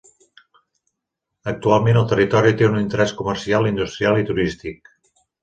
Actualment, 1.51 1.99
el 2.01 2.07
territori 2.13 2.55
té 2.63 2.67
un 2.71 2.79
interès 2.85 3.15
comercial, 3.21 3.71
industrial 3.75 4.25
i 4.25 4.27
turístic. 4.33 4.93